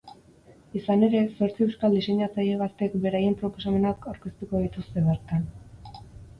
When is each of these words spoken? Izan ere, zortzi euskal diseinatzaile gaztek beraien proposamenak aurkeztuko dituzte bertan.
Izan 0.79 1.07
ere, 1.07 1.21
zortzi 1.41 1.63
euskal 1.65 1.97
diseinatzaile 1.99 2.57
gaztek 2.63 2.97
beraien 3.05 3.37
proposamenak 3.45 4.11
aurkeztuko 4.15 4.65
dituzte 4.67 5.09
bertan. 5.13 5.49